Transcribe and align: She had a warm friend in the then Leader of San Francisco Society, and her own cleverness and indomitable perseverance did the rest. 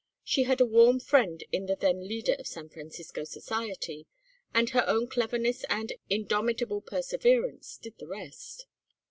She 0.23 0.45
had 0.45 0.59
a 0.59 0.65
warm 0.65 0.99
friend 0.99 1.43
in 1.51 1.67
the 1.67 1.75
then 1.75 2.07
Leader 2.07 2.33
of 2.39 2.47
San 2.47 2.69
Francisco 2.69 3.23
Society, 3.23 4.07
and 4.51 4.71
her 4.71 4.83
own 4.89 5.07
cleverness 5.07 5.63
and 5.69 5.93
indomitable 6.09 6.81
perseverance 6.81 7.77
did 7.77 7.99
the 7.99 8.07
rest. 8.07 8.65